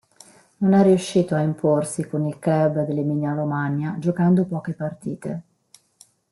[0.57, 5.41] Non è riuscito a imporsi con il club dell'Emilia-Romagna giocando poche partite.